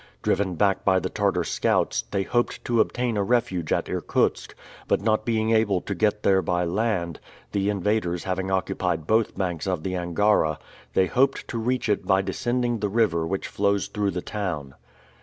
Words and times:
Driven 0.23 0.55
back 0.55 0.83
by 0.83 0.97
the 0.99 1.11
Tartar 1.11 1.43
scouts, 1.43 2.05
they 2.09 2.23
hoped 2.23 2.65
to 2.65 2.81
obtain 2.81 3.17
a 3.17 3.23
refuge 3.23 3.71
at 3.71 3.87
Irkutsk, 3.87 4.55
but 4.87 4.99
not 4.99 5.25
being 5.27 5.51
able 5.51 5.79
to 5.81 5.93
get 5.93 6.23
there 6.23 6.41
by 6.41 6.65
land, 6.65 7.19
the 7.51 7.69
invaders 7.69 8.23
having 8.23 8.49
occupied 8.49 9.05
both 9.05 9.37
banks 9.37 9.67
of 9.67 9.83
the 9.83 9.95
Angara, 9.95 10.57
they 10.95 11.05
hoped 11.05 11.47
to 11.49 11.59
reach 11.59 11.87
it 11.87 12.07
by 12.07 12.23
descending 12.23 12.79
the 12.79 12.89
river 12.89 13.27
which 13.27 13.45
flows 13.47 13.85
through 13.85 14.09
the 14.09 14.23
town. 14.23 14.73